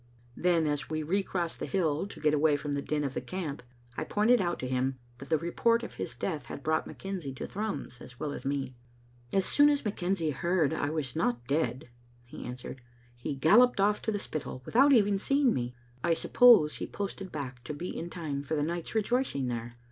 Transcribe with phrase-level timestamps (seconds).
[0.35, 3.61] Then, as we recrossed the hill, to get away from the din of the camp,
[3.95, 7.45] I pointed out to him that the report of his death had brought McKenzie to
[7.45, 8.73] Thrums, as well as me.
[9.31, 11.89] "As soon as McKenzie heard I was not dead,"
[12.25, 12.81] he answered,"
[13.23, 15.75] he galloped oflE to the Spittal, without even seeing me.
[16.03, 19.75] I suppose he posted back to be in time for the night's rejoicings there.